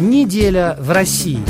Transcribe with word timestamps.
Неделя 0.00 0.78
в 0.80 0.92
России. 0.92 1.40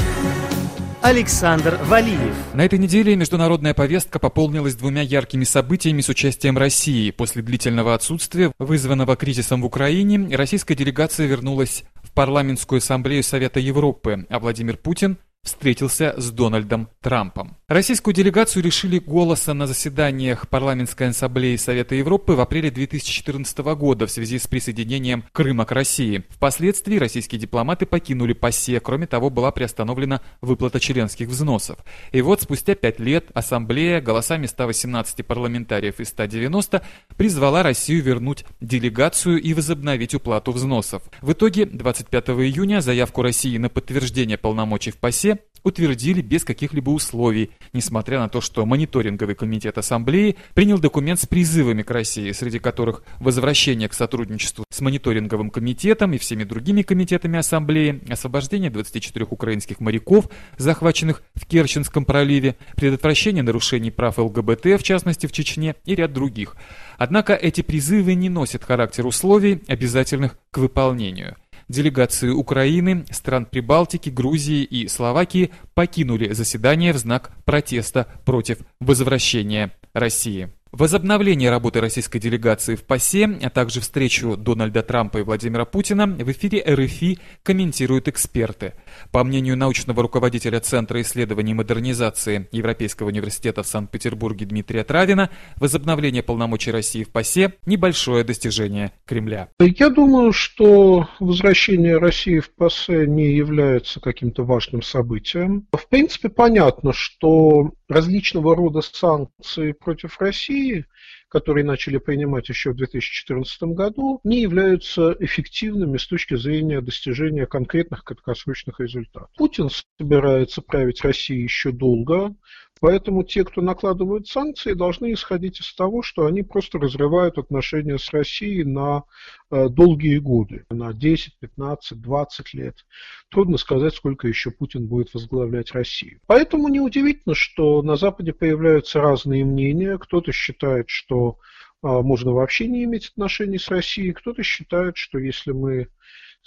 Александр 1.03 1.79
Валиев. 1.85 2.35
На 2.53 2.65
этой 2.65 2.81
неделе 2.81 3.15
международная 3.15 3.75
повестка 3.75 4.19
пополнилась 4.19 4.75
двумя 4.75 5.03
яркими 5.03 5.45
событиями 5.45 6.01
с 6.01 6.09
участием 6.09 6.59
России. 6.59 7.13
После 7.13 7.43
длительного 7.43 7.95
отсутствия, 7.95 8.51
вызванного 8.59 9.15
кризисом 9.15 9.63
в 9.63 9.67
Украине, 9.67 10.37
российская 10.37 10.75
делегация 10.75 11.29
вернулась 11.29 11.85
в 12.03 12.11
парламентскую 12.11 12.79
ассамблею 12.79 13.23
Совета 13.23 13.61
Европы, 13.61 14.27
а 14.29 14.41
Владимир 14.41 14.77
Путин– 14.77 15.19
встретился 15.43 16.15
с 16.17 16.31
Дональдом 16.31 16.89
Трампом. 17.01 17.57
Российскую 17.69 18.15
делегацию 18.15 18.63
решили 18.63 18.99
голоса 18.99 19.55
на 19.55 19.67
заседаниях 19.67 20.49
Парламентской 20.49 21.09
ассамблеи 21.09 21.57
Совета 21.57 21.95
Европы 21.95 22.33
в 22.33 22.41
апреле 22.41 22.71
2014 22.71 23.59
года 23.77 24.07
в 24.07 24.11
связи 24.11 24.39
с 24.39 24.47
присоединением 24.47 25.25
Крыма 25.33 25.65
к 25.65 25.73
России. 25.73 26.25
Впоследствии 26.31 26.99
российские 26.99 27.41
дипломаты 27.41 27.87
покинули 27.87 28.33
ПАСЕ, 28.33 28.81
кроме 28.81 29.07
того, 29.07 29.31
была 29.31 29.51
приостановлена 29.51 30.21
выплата 30.41 30.81
членских 30.81 31.29
взносов. 31.29 31.79
И 32.13 32.21
вот 32.23 32.43
спустя 32.43 32.75
пять 32.75 32.99
лет 32.99 33.27
Ассамблея 33.35 34.01
голосами 34.01 34.47
118 34.47 35.25
парламентариев 35.25 36.01
из 36.01 36.09
190 36.09 36.83
призвала 37.17 37.63
Россию 37.63 38.03
вернуть 38.03 38.45
делегацию 38.61 39.41
и 39.41 39.55
возобновить 39.55 40.15
уплату 40.15 40.53
взносов. 40.53 41.03
В 41.23 41.33
итоге 41.33 41.67
25 41.67 42.31
июня 42.31 42.81
заявку 42.81 43.23
России 43.23 43.57
на 43.59 43.69
подтверждение 43.69 44.37
полномочий 44.37 44.91
в 44.91 44.97
ПАСЕ 44.97 45.30
утвердили 45.63 46.23
без 46.23 46.45
каких-либо 46.45 46.91
условий, 46.91 47.51
несмотря 47.73 48.19
на 48.19 48.29
то, 48.29 48.41
что 48.41 48.65
мониторинговый 48.65 49.35
комитет 49.35 49.79
Ассамблеи 49.79 50.37
принял 50.55 50.79
документ 50.79 51.21
с 51.21 51.27
призывами 51.27 51.83
к 51.83 51.91
России, 51.91 52.33
среди 52.33 52.59
которых 52.59 53.03
возвращение 53.19 53.89
к 53.89 53.95
сотрудничеству 53.95 54.65
с 54.71 54.81
мониторинговым 54.81 55.51
комитетом 55.51 56.13
и 56.13 56.19
всеми 56.19 56.45
другими 56.45 56.83
комитетами 56.83 57.39
Ассамблеи, 57.39 58.01
освобождение 58.09 58.71
24 58.71 59.27
украинских 59.29 59.81
моряков, 59.81 60.29
захваченных 60.57 61.23
в 61.35 61.47
Керченском 61.47 62.05
проливе, 62.05 62.57
предотвращение 62.77 63.43
нарушений 63.43 63.91
прав 63.91 64.19
ЛГБТ, 64.19 64.65
в 64.79 64.83
частности 64.83 65.27
в 65.27 65.33
Чечне, 65.33 65.75
и 65.85 65.95
ряд 65.95 66.13
других. 66.13 66.57
Однако 66.99 67.35
эти 67.35 67.61
призывы 67.63 68.15
не 68.15 68.29
носят 68.29 68.65
характер 68.65 69.07
условий, 69.07 69.63
обязательных 69.69 70.39
к 70.51 70.59
выполнению– 70.59 71.37
Делегации 71.71 72.31
Украины, 72.31 73.05
стран 73.13 73.47
Прибалтики, 73.47 74.09
Грузии 74.09 74.65
и 74.65 74.89
Словакии 74.89 75.53
покинули 75.75 76.33
заседание 76.33 76.93
в 76.93 76.97
знак 76.97 77.31
протеста 77.45 78.09
против 78.25 78.59
возвращения 78.81 79.71
России. 79.93 80.53
Возобновление 80.73 81.51
работы 81.51 81.81
российской 81.81 82.21
делегации 82.21 82.77
в 82.77 82.85
ПАСЕ, 82.85 83.41
а 83.43 83.51
также 83.51 83.81
встречу 83.81 84.37
Дональда 84.37 84.85
Трампа 84.85 85.19
и 85.19 85.23
Владимира 85.23 85.65
Путина 85.65 86.07
в 86.07 86.31
эфире 86.31 86.63
РФИ 86.65 87.19
комментируют 87.43 88.07
эксперты. 88.07 88.75
По 89.11 89.25
мнению 89.25 89.57
научного 89.57 90.01
руководителя 90.01 90.61
Центра 90.61 91.01
исследований 91.01 91.55
модернизации 91.55 92.49
Европейского 92.53 93.09
университета 93.09 93.65
в 93.65 93.67
Санкт-Петербурге 93.67 94.47
Дмитрия 94.47 94.85
Травина, 94.85 95.31
возобновление 95.57 96.23
полномочий 96.23 96.71
России 96.71 97.03
в 97.03 97.11
ПАСЕ– 97.11 97.55
небольшое 97.67 98.23
достижение 98.23 98.93
Кремля. 99.07 99.49
Я 99.59 99.91
думаю, 99.91 100.33
что 100.33 101.09
возвращение 101.19 101.99
России 101.99 102.39
в 102.39 102.55
ПАСЕ 102.55 103.09
не 103.09 103.33
является 103.33 103.99
каким-то 103.99 104.45
важным 104.45 104.83
событием. 104.83 105.67
В 105.73 105.89
принципе, 105.89 106.29
понятно, 106.29 106.93
что 106.93 107.73
различного 107.91 108.55
рода 108.55 108.81
санкции 108.81 109.73
против 109.73 110.21
России, 110.21 110.87
которые 111.29 111.65
начали 111.65 111.99
принимать 111.99 112.49
еще 112.49 112.71
в 112.71 112.77
2014 112.77 113.63
году, 113.75 114.21
не 114.23 114.41
являются 114.41 115.17
эффективными 115.19 115.99
с 115.99 116.07
точки 116.07 116.37
зрения 116.37 116.81
достижения 116.81 117.47
конкретных 117.47 118.05
краткосрочных 118.05 118.79
результатов. 118.81 119.31
Путин 119.37 119.69
собирается 119.99 120.63
править 120.63 121.03
Россией 121.03 121.43
еще 121.43 121.73
долго, 121.73 122.35
Поэтому 122.81 123.25
те, 123.25 123.45
кто 123.45 123.61
накладывают 123.61 124.27
санкции, 124.27 124.73
должны 124.73 125.13
исходить 125.13 125.61
из 125.61 125.75
того, 125.75 126.03
что 126.03 126.25
они 126.25 126.43
просто 126.43 126.79
разрывают 126.79 127.37
отношения 127.37 127.99
с 127.99 128.11
Россией 128.11 128.65
на 128.65 129.05
э, 129.51 129.69
долгие 129.69 130.17
годы, 130.17 130.65
на 130.71 130.95
10, 130.95 131.39
15, 131.39 132.01
20 132.01 132.55
лет. 132.55 132.87
Трудно 133.31 133.59
сказать, 133.59 133.95
сколько 133.95 134.27
еще 134.27 134.51
Путин 134.51 134.87
будет 134.87 135.13
возглавлять 135.13 135.73
Россию. 135.73 136.21
Поэтому 136.27 136.69
неудивительно, 136.69 137.35
что 137.35 137.83
на 137.83 137.97
Западе 137.97 138.33
появляются 138.33 139.03
разные 139.03 139.45
мнения. 139.45 139.99
Кто-то 139.99 140.33
считает, 140.33 140.89
что 140.89 141.37
э, 141.83 141.87
можно 141.87 142.33
вообще 142.33 142.67
не 142.67 142.85
иметь 142.85 143.11
отношений 143.11 143.59
с 143.59 143.69
Россией, 143.69 144.13
кто-то 144.13 144.43
считает, 144.43 144.97
что 144.97 145.19
если 145.19 145.53
мы 145.53 145.89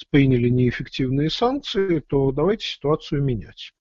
приняли 0.09 0.50
неэффективные 0.50 1.30
санкции, 1.30 2.00
то 2.00 2.31
давайте 2.31 2.66
ситуацию 2.66 3.24
менять. 3.24 3.72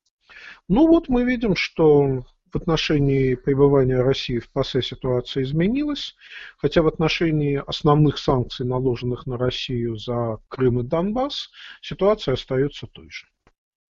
Ну 0.69 0.87
вот 0.87 1.09
мы 1.09 1.25
видим, 1.25 1.57
что 1.57 2.27
в 2.53 2.57
отношении 2.57 3.35
пребывания 3.35 4.03
России 4.03 4.39
в 4.39 4.51
ПАСЕ 4.51 4.83
ситуация 4.83 5.43
изменилась, 5.43 6.15
хотя 6.59 6.83
в 6.83 6.87
отношении 6.87 7.63
основных 7.67 8.19
санкций, 8.19 8.67
наложенных 8.67 9.27
на 9.27 9.39
Россию 9.39 9.97
за 9.97 10.39
Крым 10.49 10.81
и 10.81 10.83
Донбасс, 10.83 11.51
ситуация 11.81 12.35
остается 12.35 12.87
той 12.87 13.09
же. 13.11 13.27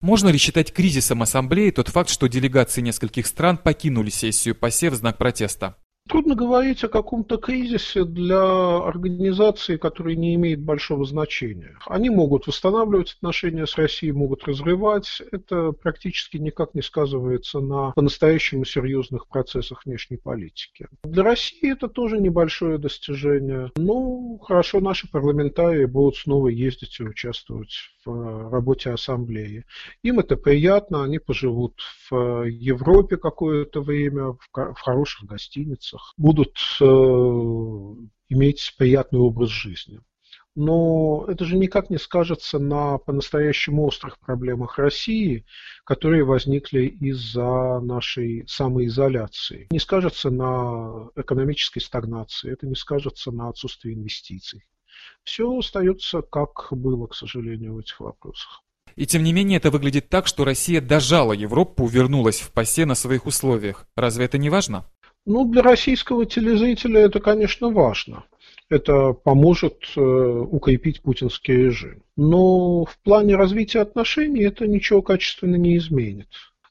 Можно 0.01 0.29
ли 0.29 0.37
считать 0.37 0.73
кризисом 0.73 1.21
Ассамблеи 1.21 1.71
тот 1.71 1.87
факт, 1.87 2.09
что 2.09 2.27
делегации 2.27 2.81
нескольких 2.81 3.25
стран 3.27 3.57
покинули 3.57 4.09
сессию 4.09 4.55
ПАСЕ 4.55 4.89
в 4.89 4.95
знак 4.95 5.17
протеста? 5.17 5.77
Трудно 6.07 6.35
говорить 6.35 6.83
о 6.83 6.89
каком-то 6.89 7.37
кризисе 7.37 8.05
для 8.05 8.77
организации, 8.77 9.77
которая 9.77 10.15
не 10.15 10.35
имеет 10.35 10.61
большого 10.61 11.05
значения. 11.05 11.77
Они 11.85 12.09
могут 12.09 12.47
восстанавливать 12.47 13.13
отношения 13.13 13.67
с 13.67 13.75
Россией, 13.75 14.13
могут 14.13 14.45
разрывать. 14.45 15.21
Это 15.31 15.71
практически 15.71 16.37
никак 16.37 16.73
не 16.75 16.81
сказывается 16.81 17.59
на 17.59 17.91
по-настоящему 17.91 18.65
серьезных 18.65 19.27
процессах 19.27 19.85
внешней 19.85 20.17
политики. 20.17 20.87
Для 21.03 21.23
России 21.23 21.71
это 21.71 21.87
тоже 21.87 22.19
небольшое 22.19 22.77
достижение. 22.77 23.71
Ну, 23.75 24.39
хорошо, 24.41 24.79
наши 24.79 25.09
парламентарии 25.09 25.85
будут 25.85 26.15
снова 26.15 26.47
ездить 26.47 26.99
и 26.99 27.03
участвовать 27.03 27.73
в 28.11 28.51
работе 28.51 28.91
ассамблеи. 28.91 29.65
Им 30.03 30.19
это 30.19 30.37
приятно, 30.37 31.03
они 31.03 31.19
поживут 31.19 31.81
в 32.09 32.43
Европе 32.47 33.17
какое-то 33.17 33.81
время, 33.81 34.37
в 34.51 34.79
хороших 34.79 35.25
гостиницах, 35.25 36.13
будут 36.17 36.57
э, 36.81 36.85
иметь 38.29 38.75
приятный 38.77 39.19
образ 39.19 39.49
жизни. 39.49 39.99
Но 40.55 41.23
это 41.27 41.45
же 41.45 41.55
никак 41.55 41.91
не 41.91 41.99
скажется 41.99 42.57
на 42.57 42.97
по-настоящему 42.97 43.85
острых 43.85 44.17
проблемах 44.17 44.79
России, 44.79 45.45
которые 45.83 46.23
возникли 46.23 46.87
из-за 46.87 47.79
нашей 47.79 48.43
самоизоляции. 48.47 49.67
Не 49.69 49.77
скажется 49.77 50.31
на 50.31 51.11
экономической 51.15 51.79
стагнации, 51.79 52.51
это 52.51 52.65
не 52.65 52.75
скажется 52.75 53.31
на 53.31 53.49
отсутствии 53.49 53.93
инвестиций 53.93 54.63
все 55.23 55.57
остается 55.57 56.21
как 56.21 56.67
было, 56.71 57.07
к 57.07 57.15
сожалению, 57.15 57.75
в 57.75 57.79
этих 57.79 57.99
вопросах. 57.99 58.63
И 58.95 59.05
тем 59.05 59.23
не 59.23 59.31
менее 59.31 59.57
это 59.57 59.69
выглядит 59.69 60.09
так, 60.09 60.25
что 60.25 60.43
Россия 60.43 60.81
дожала 60.81 61.33
Европу, 61.33 61.85
вернулась 61.85 62.39
в 62.39 62.51
ПАСЕ 62.51 62.85
на 62.85 62.95
своих 62.95 63.27
условиях. 63.27 63.85
Разве 63.95 64.25
это 64.25 64.37
не 64.37 64.49
важно? 64.49 64.85
Ну, 65.25 65.45
для 65.45 65.61
российского 65.61 66.25
телезрителя 66.25 67.01
это, 67.01 67.19
конечно, 67.19 67.69
важно. 67.69 68.23
Это 68.69 69.13
поможет 69.13 69.83
э, 69.95 69.99
укрепить 70.01 71.01
путинский 71.01 71.53
режим. 71.53 72.01
Но 72.15 72.85
в 72.85 72.97
плане 73.03 73.35
развития 73.35 73.81
отношений 73.81 74.43
это 74.43 74.65
ничего 74.65 75.01
качественно 75.01 75.57
не 75.57 75.77
изменит. 75.77 76.29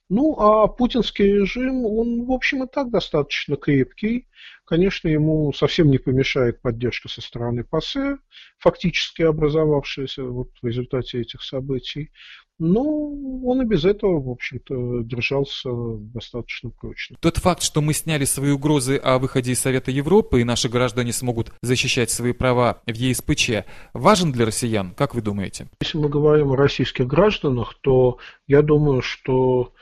Ну, 0.08 0.36
а 0.38 0.68
путинский 0.68 1.26
режим, 1.26 1.84
он, 1.84 2.24
в 2.24 2.32
общем, 2.32 2.64
и 2.64 2.66
так 2.66 2.90
достаточно 2.90 3.56
крепкий. 3.56 4.26
Конечно, 4.66 5.06
ему 5.06 5.52
совсем 5.52 5.90
не 5.90 5.98
помешает 5.98 6.60
поддержка 6.60 7.08
со 7.08 7.22
стороны 7.22 7.62
ПАСЕ, 7.62 8.18
фактически 8.58 9.22
образовавшаяся 9.22 10.24
вот 10.24 10.50
в 10.60 10.66
результате 10.66 11.20
этих 11.20 11.42
событий. 11.42 12.10
Но 12.58 12.82
он 12.82 13.60
и 13.62 13.66
без 13.66 13.84
этого, 13.84 14.18
в 14.18 14.30
общем-то, 14.30 15.02
держался 15.02 15.68
достаточно 16.14 16.70
прочно. 16.70 17.16
Тот 17.20 17.36
факт, 17.36 17.62
что 17.62 17.82
мы 17.82 17.92
сняли 17.92 18.24
свои 18.24 18.50
угрозы 18.50 18.96
о 18.96 19.18
выходе 19.18 19.52
из 19.52 19.60
Совета 19.60 19.90
Европы, 19.90 20.40
и 20.40 20.44
наши 20.44 20.70
граждане 20.70 21.12
смогут 21.12 21.52
защищать 21.60 22.10
свои 22.10 22.32
права 22.32 22.82
в 22.86 22.94
ЕСПЧ, 22.94 23.66
важен 23.92 24.32
для 24.32 24.46
россиян, 24.46 24.94
как 24.94 25.14
вы 25.14 25.20
думаете? 25.20 25.68
Если 25.82 25.98
мы 25.98 26.08
говорим 26.08 26.52
о 26.52 26.56
российских 26.56 27.06
гражданах, 27.06 27.74
то 27.82 28.18
я 28.46 28.62
думаю, 28.62 29.02
что 29.02 29.72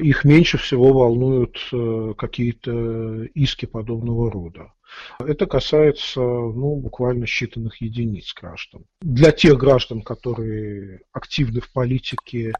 их 0.00 0.24
меньше 0.24 0.58
всего 0.58 0.92
волнуют 0.92 1.58
э, 1.72 2.14
какие-то 2.16 3.24
иски 3.34 3.66
подобного 3.66 4.30
рода. 4.30 4.72
Это 5.18 5.46
касается 5.46 6.20
ну, 6.20 6.76
буквально 6.76 7.24
считанных 7.24 7.72
единиц 7.80 8.34
граждан. 8.34 8.84
Для 9.00 9.32
тех 9.32 9.58
граждан, 9.58 10.02
которые 10.02 11.00
активны 11.12 11.60
в 11.60 11.72
политике, 11.72 12.52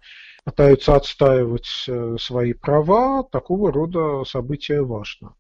пытаются 0.44 0.96
отстаивать 0.96 1.84
э, 1.86 2.16
свои 2.18 2.52
права, 2.52 3.22
такого 3.24 3.72
рода 3.72 4.24
события 4.24 4.80
важно. 4.80 5.34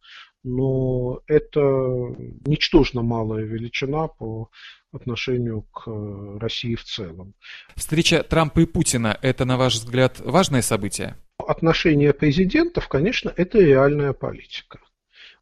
Но 0.44 1.20
это 1.26 1.60
ничтожно 2.46 3.02
малая 3.02 3.44
величина 3.44 4.08
по 4.08 4.50
отношению 4.92 5.62
к 5.62 5.84
э, 5.86 6.38
России 6.38 6.74
в 6.74 6.84
целом. 6.84 7.34
Встреча 7.74 8.22
Трампа 8.22 8.60
и 8.60 8.66
Путина– 8.66 9.18
это, 9.22 9.44
на 9.44 9.56
ваш 9.56 9.74
взгляд, 9.74 10.20
важное 10.20 10.62
событие? 10.62 11.16
Отношения 11.38 12.12
президентов, 12.12 12.88
конечно, 12.88 13.32
это 13.36 13.58
реальная 13.58 14.12
политика. 14.12 14.78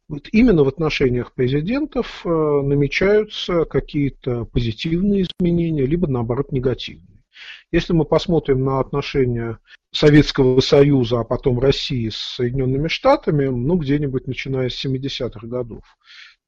Вот 0.07 0.27
именно 0.31 0.63
в 0.63 0.67
отношениях 0.67 1.33
президентов 1.33 2.21
э, 2.25 2.29
намечаются 2.29 3.65
какие-то 3.65 4.45
позитивные 4.45 5.23
изменения, 5.23 5.85
либо 5.85 6.07
наоборот 6.07 6.51
негативные. 6.51 7.23
Если 7.71 7.93
мы 7.93 8.05
посмотрим 8.05 8.63
на 8.63 8.79
отношения 8.79 9.59
Советского 9.91 10.59
Союза, 10.61 11.21
а 11.21 11.23
потом 11.23 11.59
России 11.59 12.09
с 12.09 12.17
Соединенными 12.17 12.87
Штатами, 12.87 13.45
ну, 13.45 13.77
где-нибудь 13.77 14.27
начиная 14.27 14.69
с 14.69 14.85
70-х 14.85 15.47
годов, 15.47 15.83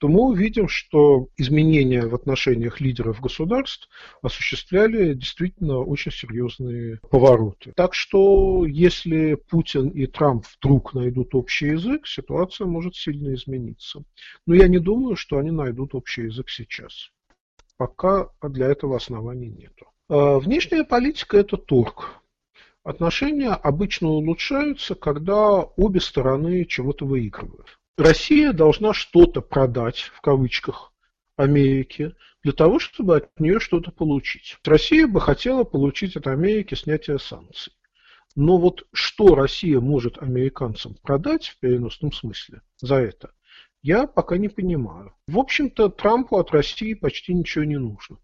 то 0.04 0.10
мы 0.10 0.24
увидим, 0.24 0.68
что 0.68 1.30
изменения 1.38 2.06
в 2.06 2.14
отношениях 2.14 2.82
лидеров 2.82 3.22
государств 3.22 3.88
осуществляли 4.22 5.14
действительно 5.14 5.78
очень 5.78 6.12
серьезные 6.12 7.00
повороты. 7.10 7.72
Так 7.78 7.94
что, 7.94 8.66
если 8.66 9.36
Путин 9.36 9.88
и 9.88 10.06
Трамп 10.06 10.46
вдруг 10.58 10.94
найдут 10.94 11.34
общий 11.36 11.68
язык, 11.68 12.06
ситуация 12.06 12.68
может 12.68 12.98
сильно 12.98 13.34
измениться. 13.34 14.04
Но 14.46 14.56
я 14.56 14.68
не 14.68 14.80
думаю, 14.80 15.16
что 15.16 15.38
они 15.38 15.52
найдут 15.52 15.96
общий 15.96 16.24
язык 16.24 16.50
сейчас. 16.50 17.10
Пока 17.78 18.28
для 18.42 18.68
этого 18.68 18.98
оснований 18.98 19.52
нету. 19.52 19.86
А, 20.10 20.38
внешняя 20.38 20.84
политика– 20.84 21.38
это 21.44 21.56
торг. 21.56 22.22
Отношения 22.84 23.52
обычно 23.52 24.10
улучшаются, 24.10 24.96
когда 24.96 25.62
обе 25.62 26.02
стороны 26.02 26.66
чего-то 26.66 27.06
выигрывают. 27.06 27.80
Россия 27.98 28.54
должна 28.54 28.94
что-то 28.94 29.42
продать, 29.42 30.00
в 30.16 30.22
кавычках, 30.22 30.94
Америке, 31.36 32.16
для 32.42 32.52
того, 32.52 32.80
чтобы 32.80 33.18
от 33.18 33.40
нее 33.40 33.60
что-то 33.60 33.92
получить. 33.92 34.58
Россия 34.66 35.08
бы 35.08 35.22
хотела 35.22 35.64
получить 35.64 36.16
от 36.16 36.28
Америки 36.28 36.74
снятие 36.74 37.20
санкций. 37.20 37.74
Но 38.36 38.58
вот 38.58 38.88
что 38.94 39.36
Россия 39.36 39.80
может 39.80 40.18
американцам 40.18 40.96
продать 41.04 41.48
в 41.50 41.60
переносном 41.60 42.12
смысле 42.12 42.62
за 42.78 42.96
это, 42.96 43.32
я 43.84 44.08
пока 44.08 44.38
не 44.38 44.50
понимаю. 44.50 45.14
В 45.28 45.38
общем-то, 45.38 45.90
Трампу 45.90 46.38
от 46.38 46.50
России 46.52 46.96
почти 46.96 47.34
ничего 47.34 47.64
не 47.64 47.78
нужно. 47.78 48.18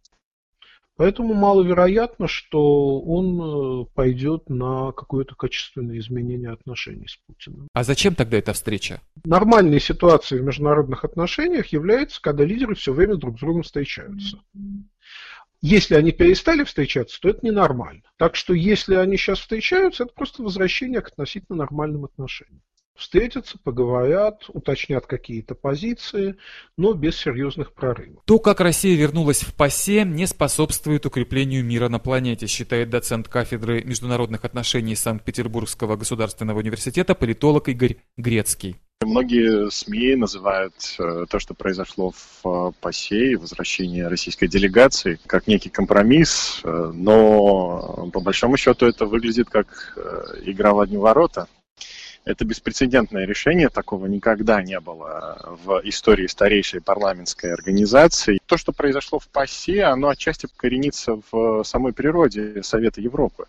Поэтому 1.00 1.34
маловероятно, 1.34 2.28
что 2.28 3.00
он 3.00 3.40
э, 3.40 3.86
пойдет 3.96 4.50
на 4.50 4.92
какое-то 4.92 5.34
качественное 5.34 5.98
изменение 5.98 6.52
отношений 6.52 7.08
с 7.08 7.16
Путиным. 7.26 7.70
А 7.72 7.86
зачем 7.86 8.16
тогда 8.16 8.36
эта 8.36 8.52
встреча? 8.52 9.00
Нормальной 9.24 9.80
ситуацией 9.80 10.42
в 10.42 10.44
международных 10.44 11.06
отношениях 11.06 11.68
является, 11.68 12.22
когда 12.22 12.44
лидеры 12.44 12.76
все 12.76 12.92
время 12.92 13.16
друг 13.16 13.38
с 13.38 13.40
другом 13.40 13.64
встречаются. 13.64 14.42
Если 15.62 15.96
они 15.96 16.12
перестали 16.12 16.66
встречаться, 16.66 17.18
то 17.22 17.30
это 17.30 17.46
ненормально. 17.46 18.04
Так 18.18 18.36
что 18.36 18.54
если 18.54 18.96
они 18.96 19.16
сейчас 19.16 19.40
встречаются, 19.40 20.04
это 20.04 20.12
просто 20.14 20.44
возвращение 20.44 21.00
к 21.00 21.08
относительно 21.08 21.60
нормальным 21.60 22.04
отношениям 22.04 22.62
встретятся, 23.00 23.58
поговорят, 23.64 24.46
уточнят 24.50 25.06
какие-то 25.06 25.56
позиции, 25.56 26.36
но 26.78 26.94
без 26.94 27.18
серьезных 27.18 27.74
прорывов. 27.74 28.22
То, 28.26 28.40
как 28.40 28.60
Россия 28.60 28.96
вернулась 28.96 29.42
в 29.42 29.54
ПАСЕ, 29.54 30.04
не 30.04 30.28
способствует 30.28 31.06
укреплению 31.06 31.66
мира 31.66 31.90
на 31.90 32.00
планете, 32.00 32.48
считает 32.48 32.90
доцент 32.90 33.28
кафедры 33.28 33.84
международных 33.84 34.46
отношений 34.46 34.96
Санкт-Петербургского 34.96 35.96
государственного 35.96 36.60
университета 36.60 37.16
политолог 37.16 37.70
Игорь 37.70 37.98
Грецкий. 38.18 38.76
Многие 39.02 39.72
СМИ 39.72 40.16
называют 40.16 40.74
э, 41.00 41.26
то, 41.30 41.40
что 41.40 41.54
произошло 41.54 42.12
в 42.12 42.46
э, 42.46 42.72
ПАСЕ 42.82 43.32
и 43.32 43.36
возвращение 43.38 44.10
российской 44.10 44.48
делегации, 44.48 45.18
как 45.26 45.48
некий 45.48 45.70
компромисс, 45.70 46.60
э, 46.66 46.92
но 46.94 48.10
по 48.12 48.20
большому 48.20 48.58
счету 48.58 48.86
это 48.86 49.06
выглядит 49.06 49.50
как 49.50 49.98
игра 50.44 50.74
в 50.74 50.82
одни 50.82 50.98
ворота. 50.98 51.48
Это 52.26 52.46
беспрецедентное 52.46 53.26
решение, 53.26 53.70
такого 53.70 54.06
никогда 54.06 54.62
не 54.62 54.80
было 54.80 55.58
в 55.64 55.82
истории 55.86 56.28
старейшей 56.28 56.82
парламентской 56.82 57.54
организации. 57.54 58.40
То, 58.46 58.58
что 58.58 58.72
произошло 58.72 59.20
в 59.20 59.28
ПАСЕ, 59.30 59.84
оно 59.84 60.10
отчасти 60.10 60.48
коренится 60.58 61.20
в 61.32 61.64
самой 61.64 61.94
природе 61.94 62.62
Совета 62.62 63.02
Европы. 63.02 63.46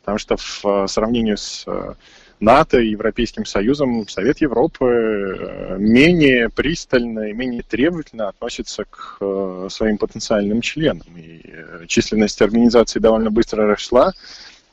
Потому 0.00 0.18
что 0.18 0.36
в 0.36 0.86
сравнении 0.88 1.36
с 1.36 1.64
э, 1.66 1.94
НАТО 2.40 2.80
и 2.80 2.90
Европейским 2.90 3.44
Союзом 3.44 4.06
Совет 4.08 4.40
Европы 4.40 4.84
э, 4.84 5.76
менее 5.78 6.48
пристально 6.50 7.30
и 7.30 7.32
менее 7.32 7.62
требовательно 7.62 8.28
относится 8.28 8.84
к 8.84 9.18
э, 9.20 9.68
своим 9.70 9.98
потенциальным 9.98 10.60
членам. 10.60 11.06
И 11.16 11.40
численность 11.86 12.42
организации 12.42 12.98
довольно 12.98 13.30
быстро 13.30 13.66
росла, 13.66 14.12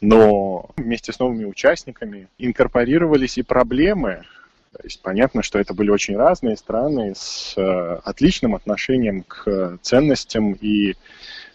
но 0.01 0.69
вместе 0.77 1.11
с 1.11 1.19
новыми 1.19 1.45
участниками 1.45 2.27
инкорпорировались 2.37 3.37
и 3.37 3.43
проблемы. 3.43 4.23
То 4.71 4.83
есть 4.83 5.01
понятно, 5.01 5.41
что 5.43 5.59
это 5.59 5.73
были 5.73 5.89
очень 5.89 6.15
разные 6.15 6.55
страны 6.55 7.13
с 7.15 7.53
э, 7.57 7.99
отличным 8.03 8.55
отношением 8.55 9.23
к 9.23 9.79
ценностям 9.81 10.53
и 10.53 10.95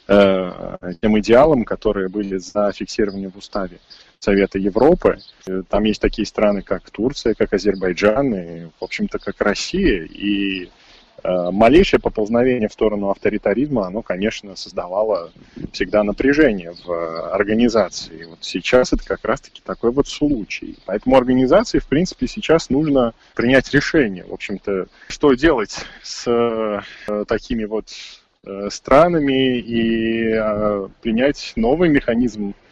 э, 0.08 0.76
тем 1.00 1.18
идеалам, 1.20 1.64
которые 1.64 2.08
были 2.08 2.38
зафиксированы 2.38 3.30
в 3.30 3.36
уставе 3.36 3.78
Совета 4.18 4.58
Европы. 4.58 5.18
Там 5.68 5.84
есть 5.84 6.00
такие 6.00 6.26
страны, 6.26 6.62
как 6.62 6.90
Турция, 6.90 7.34
как 7.34 7.52
Азербайджан 7.52 8.34
и, 8.34 8.64
в 8.80 8.84
общем-то, 8.84 9.18
как 9.18 9.40
Россия. 9.40 10.04
И 10.04 10.70
малейшее 11.24 12.00
поползновение 12.00 12.68
в 12.68 12.72
сторону 12.72 13.10
авторитаризма, 13.10 13.86
оно, 13.86 14.02
конечно, 14.02 14.56
создавало 14.56 15.32
всегда 15.72 16.02
напряжение 16.02 16.72
в 16.84 16.90
э, 16.90 17.30
организации. 17.30 18.24
Вот 18.24 18.38
сейчас 18.42 18.92
это 18.92 19.04
как 19.04 19.24
раз-таки 19.24 19.62
такой 19.64 19.90
вот 19.90 20.06
случай. 20.06 20.76
Поэтому 20.84 21.16
организации, 21.16 21.78
в 21.78 21.86
принципе, 21.86 22.26
сейчас 22.26 22.68
нужно 22.68 23.14
принять 23.34 23.72
решение, 23.72 24.24
в 24.24 24.32
общем-то, 24.34 24.86
что 25.08 25.34
делать 25.34 25.76
с 26.02 26.24
э, 26.26 27.24
такими 27.26 27.64
вот 27.64 27.88
странами 28.68 29.56
и 29.56 30.38
принять 31.00 31.54
новый 31.56 31.88
механизм 31.88 32.52
Э, 32.52 32.63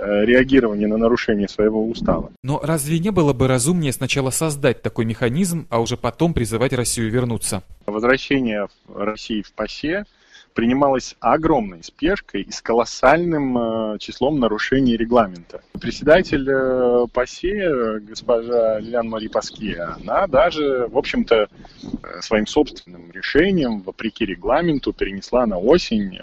реагирования 0.00 0.86
на 0.86 0.96
нарушение 0.96 1.48
своего 1.48 1.86
устава. 1.88 2.30
Но 2.42 2.60
разве 2.62 2.98
не 2.98 3.10
было 3.10 3.32
бы 3.32 3.48
разумнее 3.48 3.92
сначала 3.92 4.30
создать 4.30 4.82
такой 4.82 5.04
механизм, 5.04 5.66
а 5.70 5.80
уже 5.80 5.96
потом 5.96 6.34
призывать 6.34 6.72
Россию 6.72 7.10
вернуться? 7.10 7.62
Возвращение 7.86 8.68
России 8.94 9.42
в 9.42 9.52
ПАСЕ 9.52 10.04
принималась 10.54 11.16
огромной 11.20 11.82
спешкой 11.82 12.42
и 12.42 12.50
с 12.50 12.60
колоссальным 12.60 13.94
э, 13.94 13.98
числом 13.98 14.40
нарушений 14.40 14.96
регламента. 14.96 15.62
Председатель 15.80 16.46
э, 16.48 17.06
ПАСЕ, 17.12 18.00
госпожа 18.00 18.78
Лилиан 18.80 19.08
Мари 19.08 19.28
Паске, 19.28 19.80
она 19.80 20.26
даже, 20.26 20.86
в 20.88 20.98
общем-то, 20.98 21.48
э, 21.48 22.20
своим 22.20 22.46
собственным 22.46 23.10
решением, 23.12 23.80
вопреки 23.82 24.24
регламенту, 24.24 24.92
перенесла 24.92 25.46
на 25.46 25.58
осень 25.58 26.18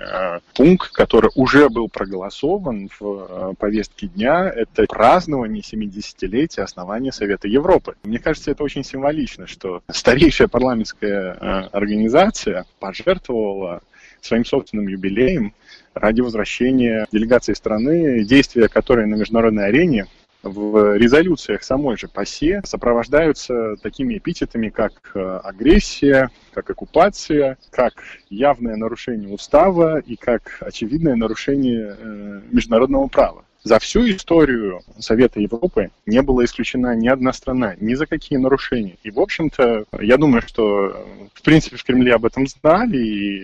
пункт, 0.56 0.92
который 0.92 1.32
уже 1.36 1.70
был 1.70 1.90
проголосован 1.90 2.90
в 3.00 3.56
повестке 3.56 4.08
дня. 4.08 4.50
Это 4.50 4.86
празднование 4.88 5.62
70-летия 5.62 6.64
основания 6.64 7.12
Совета 7.12 7.48
Европы. 7.48 7.96
Мне 8.04 8.20
кажется, 8.20 8.52
это 8.52 8.64
очень 8.64 8.84
символично, 8.84 9.48
что 9.48 9.82
старейшая 9.90 10.48
парламентская 10.48 11.70
организация 11.72 12.66
пожертвовала 12.80 13.82
своим 14.28 14.46
собственным 14.46 14.88
юбилеем 14.88 15.54
ради 15.94 16.22
возвращения 16.22 17.08
делегации 17.12 17.54
страны, 17.54 18.24
действия 18.24 18.68
которой 18.68 19.08
на 19.08 19.16
международной 19.16 19.68
арене 19.68 20.08
в 20.44 20.96
резолюциях 20.96 21.64
самой 21.64 21.98
же 21.98 22.08
ПАСЕ 22.08 22.62
сопровождаются 22.64 23.76
такими 23.82 24.18
эпитетами, 24.18 24.70
как 24.70 24.94
э, 25.14 25.40
агрессия, 25.44 26.30
как 26.54 26.70
оккупация, 26.70 27.58
как 27.72 27.94
явное 28.30 28.76
нарушение 28.76 29.30
устава 29.30 30.00
и 30.00 30.16
как 30.16 30.58
очевидное 30.62 31.16
нарушение 31.16 31.96
э, 31.98 32.42
международного 32.52 33.08
права. 33.08 33.46
За 33.68 33.80
всю 33.80 34.10
историю 34.10 34.80
Совета 34.98 35.42
Европы 35.42 35.92
не 36.06 36.22
была 36.22 36.46
исключена 36.46 36.96
ни 36.96 37.10
одна 37.10 37.34
страна, 37.34 37.76
ни 37.82 37.96
за 37.96 38.06
какие 38.06 38.40
нарушения. 38.40 38.96
И, 39.04 39.12
в 39.12 39.20
общем-то, 39.20 39.84
я 40.00 40.16
думаю, 40.16 40.42
что, 40.42 41.06
в 41.34 41.42
принципе, 41.42 41.76
в 41.76 41.84
Кремле 41.84 42.14
об 42.14 42.24
этом 42.24 42.48
знали, 42.48 42.98
и 42.98 43.44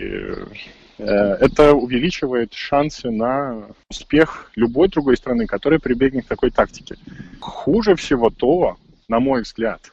э, 0.98 1.04
это 1.04 1.74
увеличивает 1.74 2.54
шансы 2.54 3.12
на 3.12 3.66
успех 3.90 4.50
любой 4.56 4.88
другой 4.88 5.18
страны, 5.18 5.46
которая 5.46 5.80
прибегнет 5.80 6.24
к 6.24 6.30
такой 6.30 6.52
тактике. 6.52 6.96
Хуже 7.42 7.96
всего 7.98 8.30
то, 8.30 8.78
на 9.10 9.20
мой 9.20 9.42
взгляд, 9.42 9.92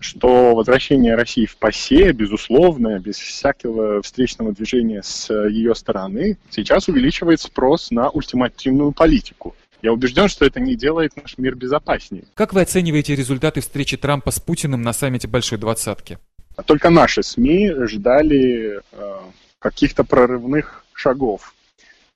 что 0.00 0.54
возвращение 0.54 1.14
России 1.14 1.46
в 1.46 1.56
ПАСЕ, 1.56 2.12
безусловно, 2.12 2.98
без 2.98 3.16
всякого 3.16 4.02
встречного 4.02 4.52
движения 4.52 5.02
с 5.02 5.32
ее 5.48 5.74
стороны, 5.74 6.38
сейчас 6.50 6.88
увеличивает 6.88 7.40
спрос 7.40 7.90
на 7.90 8.08
ультимативную 8.08 8.92
политику. 8.92 9.54
Я 9.82 9.92
убежден, 9.92 10.28
что 10.28 10.44
это 10.44 10.60
не 10.60 10.74
делает 10.74 11.16
наш 11.16 11.38
мир 11.38 11.54
безопаснее. 11.54 12.24
Как 12.34 12.52
вы 12.52 12.62
оцениваете 12.62 13.14
результаты 13.14 13.60
встречи 13.60 13.96
Трампа 13.96 14.30
с 14.30 14.40
Путиным 14.40 14.82
на 14.82 14.92
саммите 14.92 15.28
Большой 15.28 15.58
Двадцатки? 15.58 16.18
Только 16.66 16.90
наши 16.90 17.22
СМИ 17.22 17.86
ждали 17.86 18.80
э, 18.92 19.16
каких-то 19.60 20.02
прорывных 20.02 20.84
шагов, 20.92 21.54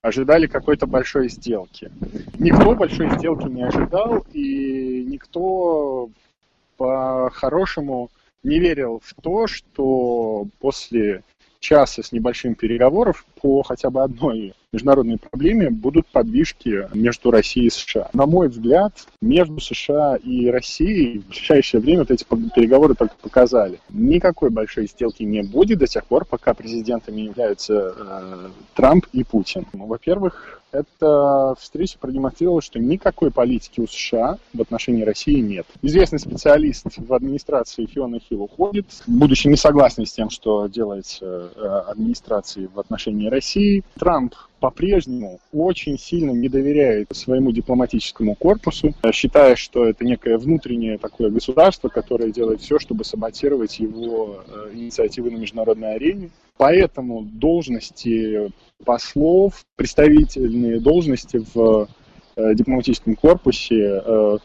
ожидали 0.00 0.48
какой-то 0.48 0.86
большой 0.86 1.28
сделки. 1.28 1.92
Никто 2.38 2.74
большой 2.74 3.16
сделки 3.16 3.48
не 3.48 3.62
ожидал, 3.62 4.26
и 4.32 5.04
никто 5.06 6.10
по-хорошему 6.82 8.10
не 8.42 8.58
верил 8.58 9.00
в 9.04 9.14
то, 9.22 9.46
что 9.46 10.48
после 10.58 11.22
часа 11.60 12.02
с 12.02 12.10
небольшим 12.10 12.56
переговоров 12.56 13.24
по 13.40 13.62
хотя 13.62 13.88
бы 13.88 14.02
одной 14.02 14.52
международной 14.72 15.18
проблеме 15.18 15.70
будут 15.70 16.08
подвижки 16.08 16.88
между 16.92 17.30
Россией 17.30 17.68
и 17.68 17.70
США. 17.70 18.10
На 18.14 18.26
мой 18.26 18.48
взгляд, 18.48 18.94
между 19.20 19.60
США 19.60 20.16
и 20.16 20.48
Россией 20.48 21.20
в 21.20 21.28
ближайшее 21.28 21.80
время 21.80 22.00
вот 22.00 22.10
эти 22.10 22.24
переговоры 22.52 22.96
только 22.96 23.14
показали. 23.22 23.78
Никакой 23.90 24.50
большой 24.50 24.88
сделки 24.88 25.22
не 25.22 25.42
будет 25.42 25.78
до 25.78 25.86
тех 25.86 26.04
пор, 26.06 26.24
пока 26.24 26.52
президентами 26.52 27.20
являются 27.20 27.94
э, 27.96 28.48
Трамп 28.74 29.06
и 29.12 29.22
Путин. 29.22 29.66
Ну, 29.72 29.86
во-первых, 29.86 30.61
эта 30.72 31.54
встреча 31.58 31.98
продемонстрировала, 31.98 32.62
что 32.62 32.78
никакой 32.78 33.30
политики 33.30 33.80
у 33.80 33.86
США 33.86 34.38
в 34.52 34.60
отношении 34.60 35.02
России 35.04 35.40
нет. 35.40 35.66
Известный 35.82 36.18
специалист 36.18 36.86
в 36.96 37.12
администрации 37.12 37.86
Фиона 37.86 38.18
Хилл 38.18 38.42
уходит, 38.42 38.86
будучи 39.06 39.48
не 39.48 39.56
согласен 39.56 40.06
с 40.06 40.12
тем, 40.12 40.30
что 40.30 40.66
делается 40.66 41.50
э, 41.54 41.66
администрацией 41.88 42.68
в 42.72 42.80
отношении 42.80 43.28
России. 43.28 43.84
Трамп 43.98 44.34
по-прежнему 44.62 45.40
очень 45.52 45.98
сильно 45.98 46.30
не 46.30 46.48
доверяет 46.48 47.08
своему 47.12 47.50
дипломатическому 47.50 48.36
корпусу, 48.36 48.94
считая, 49.12 49.56
что 49.56 49.84
это 49.84 50.04
некое 50.04 50.38
внутреннее 50.38 50.98
такое 50.98 51.30
государство, 51.30 51.88
которое 51.88 52.30
делает 52.30 52.60
все, 52.60 52.78
чтобы 52.78 53.04
саботировать 53.04 53.80
его 53.80 54.44
э, 54.46 54.70
инициативы 54.74 55.32
на 55.32 55.36
международной 55.36 55.96
арене. 55.96 56.30
Поэтому 56.62 57.22
должности 57.24 58.52
послов, 58.84 59.64
представительные 59.74 60.78
должности 60.78 61.42
в 61.52 61.88
э, 62.36 62.54
дипломатическом 62.54 63.16
корпусе 63.16 63.80
э, 63.80 64.38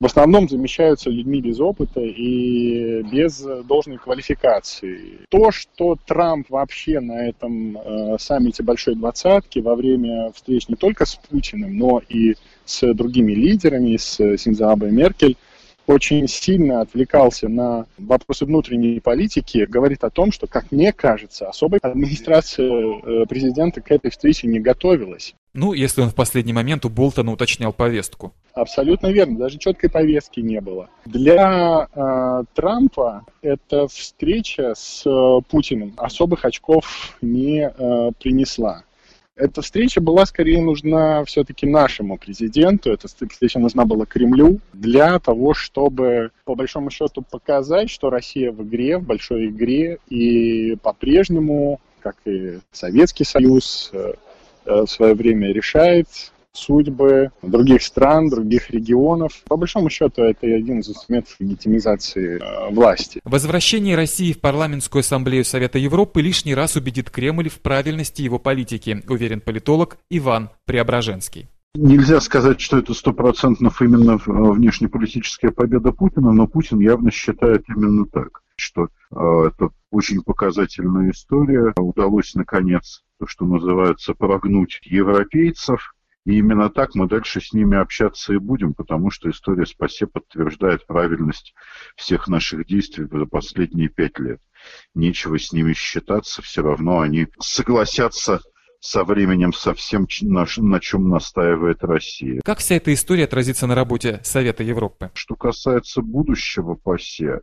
в 0.00 0.06
основном 0.06 0.48
замещаются 0.48 1.10
людьми 1.10 1.42
без 1.42 1.60
опыта 1.60 2.00
и 2.00 3.02
без 3.02 3.46
должной 3.66 3.98
квалификации. 3.98 5.18
То, 5.28 5.50
что 5.50 5.98
Трамп 6.06 6.48
вообще 6.48 7.00
на 7.00 7.28
этом 7.28 7.76
э, 7.76 8.16
саммите 8.18 8.62
Большой 8.62 8.94
Двадцатки 8.94 9.58
во 9.58 9.74
время 9.74 10.32
встреч 10.32 10.68
не 10.68 10.74
только 10.74 11.04
с 11.04 11.16
Путиным, 11.16 11.76
но 11.76 12.00
и 12.08 12.36
с 12.64 12.94
другими 12.94 13.32
лидерами, 13.32 13.98
с 13.98 14.16
Синзабой 14.38 14.90
Меркель, 14.90 15.36
очень 15.88 16.28
сильно 16.28 16.82
отвлекался 16.82 17.48
на 17.48 17.86
вопросы 17.96 18.44
внутренней 18.44 19.00
политики, 19.00 19.66
говорит 19.68 20.04
о 20.04 20.10
том, 20.10 20.32
что, 20.32 20.46
как 20.46 20.70
мне 20.70 20.92
кажется, 20.92 21.48
особая 21.48 21.80
администрация 21.82 22.68
э, 22.68 23.26
президента 23.26 23.80
к 23.80 23.90
этой 23.90 24.10
встрече 24.10 24.46
не 24.46 24.60
готовилась. 24.60 25.34
Ну, 25.54 25.72
если 25.72 26.02
он 26.02 26.10
в 26.10 26.14
последний 26.14 26.52
момент 26.52 26.84
у 26.84 26.90
Болтона 26.90 27.32
уточнял 27.32 27.72
повестку. 27.72 28.32
Абсолютно 28.52 29.08
верно, 29.08 29.38
даже 29.38 29.58
четкой 29.58 29.88
повестки 29.90 30.40
не 30.40 30.60
было. 30.60 30.88
Для 31.06 31.88
э, 31.92 32.44
Трампа 32.54 33.24
эта 33.40 33.88
встреча 33.88 34.74
с 34.76 35.06
э, 35.06 35.40
Путиным 35.48 35.94
особых 35.96 36.44
очков 36.44 37.16
не 37.22 37.62
э, 37.62 38.10
принесла 38.20 38.82
эта 39.38 39.62
встреча 39.62 40.00
была 40.00 40.26
скорее 40.26 40.60
нужна 40.60 41.24
все-таки 41.24 41.64
нашему 41.66 42.18
президенту, 42.18 42.90
эта 42.90 43.06
встреча 43.08 43.58
нужна 43.58 43.84
была 43.84 44.04
Кремлю 44.04 44.58
для 44.72 45.18
того, 45.20 45.54
чтобы 45.54 46.32
по 46.44 46.54
большому 46.54 46.90
счету 46.90 47.22
показать, 47.22 47.88
что 47.88 48.10
Россия 48.10 48.50
в 48.50 48.62
игре, 48.64 48.98
в 48.98 49.04
большой 49.04 49.46
игре, 49.46 49.98
и 50.10 50.76
по-прежнему, 50.82 51.80
как 52.00 52.16
и 52.26 52.58
Советский 52.72 53.24
Союз 53.24 53.90
э, 53.92 54.14
э, 54.64 54.80
в 54.82 54.88
свое 54.88 55.14
время 55.14 55.52
решает 55.52 56.08
судьбы 56.58 57.30
других 57.42 57.82
стран, 57.82 58.28
других 58.28 58.70
регионов. 58.70 59.32
По 59.48 59.56
большому 59.56 59.90
счету, 59.90 60.22
это 60.22 60.46
один 60.46 60.80
из 60.80 60.90
инструментов 60.90 61.36
легитимизации 61.38 62.40
э, 62.40 62.72
власти. 62.72 63.20
Возвращение 63.24 63.96
России 63.96 64.32
в 64.32 64.40
парламентскую 64.40 65.00
ассамблею 65.00 65.44
Совета 65.44 65.78
Европы 65.78 66.20
лишний 66.20 66.54
раз 66.54 66.76
убедит 66.76 67.10
Кремль 67.10 67.48
в 67.48 67.60
правильности 67.60 68.22
его 68.22 68.38
политики, 68.38 69.02
уверен 69.08 69.40
политолог 69.40 69.98
Иван 70.10 70.50
Преображенский. 70.64 71.48
Нельзя 71.74 72.20
сказать, 72.20 72.60
что 72.60 72.78
это 72.78 72.94
стопроцентно 72.94 73.70
именно 73.80 74.12
э, 74.12 74.18
внешнеполитическая 74.26 75.52
победа 75.52 75.92
Путина, 75.92 76.32
но 76.32 76.46
Путин 76.46 76.80
явно 76.80 77.10
считает 77.10 77.64
именно 77.68 78.04
так, 78.06 78.42
что 78.56 78.88
э, 79.10 79.48
это 79.48 79.70
очень 79.90 80.22
показательная 80.22 81.10
история. 81.10 81.72
Удалось, 81.76 82.34
наконец, 82.34 83.04
то, 83.20 83.26
что 83.26 83.44
называется, 83.44 84.14
прогнуть 84.14 84.80
европейцев, 84.84 85.94
и 86.24 86.38
именно 86.38 86.68
так 86.68 86.94
мы 86.94 87.08
дальше 87.08 87.40
с 87.40 87.52
ними 87.52 87.78
общаться 87.78 88.34
и 88.34 88.38
будем, 88.38 88.74
потому 88.74 89.10
что 89.10 89.30
история 89.30 89.66
СПАСЕ 89.66 90.06
подтверждает 90.06 90.86
правильность 90.86 91.54
всех 91.96 92.28
наших 92.28 92.66
действий 92.66 93.06
за 93.10 93.26
последние 93.26 93.88
пять 93.88 94.18
лет. 94.18 94.40
Нечего 94.94 95.38
с 95.38 95.52
ними 95.52 95.72
считаться, 95.72 96.42
все 96.42 96.62
равно 96.62 97.00
они 97.00 97.28
согласятся 97.40 98.40
со 98.80 99.04
временем 99.04 99.52
со 99.52 99.74
всем, 99.74 100.06
на, 100.22 100.46
на 100.58 100.80
чем 100.80 101.08
настаивает 101.08 101.82
Россия. 101.82 102.40
Как 102.44 102.58
вся 102.58 102.76
эта 102.76 102.92
история 102.92 103.24
отразится 103.24 103.66
на 103.66 103.74
работе 103.74 104.20
Совета 104.22 104.62
Европы? 104.62 105.10
Что 105.14 105.34
касается 105.34 106.02
будущего 106.02 106.74
ПАСЕ, 106.74 107.40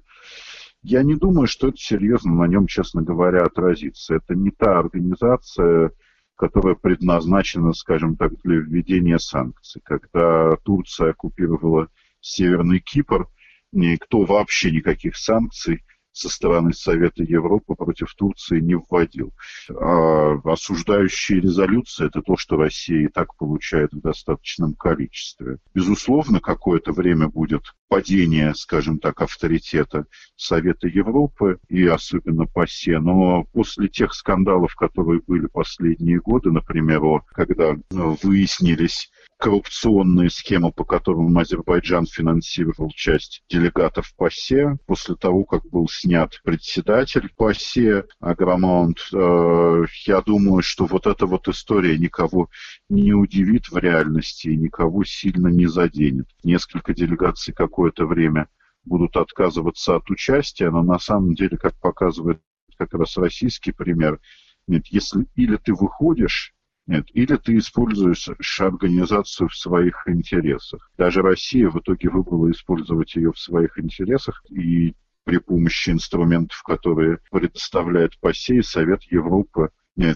я 0.83 1.03
не 1.03 1.15
думаю, 1.15 1.47
что 1.47 1.69
это 1.69 1.77
серьезно 1.77 2.33
на 2.35 2.47
нем, 2.47 2.67
честно 2.67 3.01
говоря, 3.01 3.43
отразится. 3.43 4.15
Это 4.15 4.35
не 4.35 4.51
та 4.51 4.77
организация, 4.77 5.91
которая 6.35 6.75
предназначена, 6.75 7.73
скажем 7.73 8.15
так, 8.15 8.33
для 8.43 8.57
введения 8.57 9.19
санкций. 9.19 9.81
Когда 9.83 10.55
Турция 10.63 11.11
оккупировала 11.11 11.89
Северный 12.19 12.79
Кипр, 12.79 13.27
никто 13.71 14.23
вообще 14.23 14.71
никаких 14.71 15.15
санкций 15.15 15.83
со 16.15 16.29
стороны 16.29 16.73
Совета 16.73 17.23
Европы 17.23 17.75
против 17.75 18.13
Турции 18.15 18.61
не 18.61 18.75
вводил. 18.75 19.33
А 19.69 20.39
осуждающие 20.45 21.41
резолюции– 21.41 22.05
это 22.07 22.21
то, 22.21 22.37
что 22.37 22.55
Россия 22.55 23.05
и 23.05 23.09
так 23.09 23.35
получает 23.35 23.91
в 23.91 23.99
достаточном 23.99 24.73
количестве. 24.75 25.57
Безусловно, 25.73 26.39
какое-то 26.39 26.93
время 26.93 27.27
будет 27.27 27.63
падение, 27.89 28.55
скажем 28.55 28.99
так, 28.99 29.21
авторитета 29.21 30.05
Совета 30.37 30.87
Европы 30.87 31.59
и 31.67 31.85
особенно 31.85 32.45
ПАСЕ. 32.45 32.99
Но 32.99 33.43
после 33.51 33.89
тех 33.89 34.13
скандалов, 34.13 34.73
которые 34.75 35.19
были 35.27 35.47
последние 35.47 36.21
годы, 36.21 36.51
например, 36.51 36.95
когда 37.33 37.75
выяснились 37.89 39.11
коррупционные 39.37 40.29
схемы, 40.29 40.71
по 40.71 40.85
которым 40.85 41.37
Азербайджан 41.37 42.05
финансировал 42.05 42.89
часть 42.91 43.43
делегатов 43.49 44.13
ПАСЕ. 44.15 44.77
После 44.85 45.15
того, 45.15 45.43
как 45.43 45.65
был 45.69 45.89
снят 45.89 46.04
председатель 46.43 47.29
ПАСЕ 47.35 48.05
Аграмонт, 48.19 48.99
э, 49.13 49.83
я 50.05 50.21
думаю, 50.21 50.61
что 50.61 50.85
вот 50.85 51.07
эта 51.07 51.25
вот 51.25 51.47
история 51.47 51.97
никого 51.97 52.49
не 52.89 53.13
удивит 53.13 53.69
в 53.69 53.77
реальности 53.77 54.49
и 54.49 54.57
никого 54.57 55.03
сильно 55.03 55.47
не 55.47 55.67
заденет. 55.67 56.27
Несколько 56.43 56.93
делегаций 56.93 57.53
какое-то 57.53 58.05
время 58.05 58.47
будут 58.83 59.17
отказываться 59.17 59.95
от 59.95 60.09
участия, 60.09 60.69
но 60.69 60.83
на 60.83 60.99
самом 60.99 61.33
деле, 61.33 61.57
как 61.57 61.75
показывает 61.79 62.39
как 62.77 62.93
раз 62.93 63.17
российский 63.17 63.71
пример, 63.71 64.19
нет, 64.67 64.85
если 64.87 65.27
или 65.35 65.57
ты 65.57 65.73
выходишь 65.73 66.53
нет, 66.87 67.07
или 67.13 67.35
ты 67.37 67.57
используешь 67.57 68.29
организацию 68.59 69.49
в 69.49 69.55
своих 69.55 70.03
интересах. 70.07 70.91
Даже 70.97 71.23
Россия 71.23 71.67
в 71.69 71.79
итоге 71.79 72.09
выбрала 72.09 72.51
использовать 72.51 73.15
ее 73.15 73.31
в 73.31 73.39
своих 73.39 73.79
интересах, 73.79 74.43
и 74.49 74.93
при 75.25 75.39
помощи 75.39 75.89
инструментов, 75.89 76.61
которые 76.63 77.19
предоставляет 77.31 78.17
ПАСЕ, 78.19 78.63
Совет 78.63 79.03
Европы 79.03 79.71